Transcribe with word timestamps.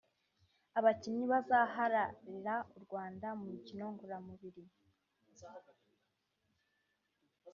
Abakinnyi 0.77 1.25
bazahararira 1.31 2.53
Urwanda 2.75 3.27
mu 3.39 3.45
mikino 3.53 3.85
ngororamubiri 3.93 4.63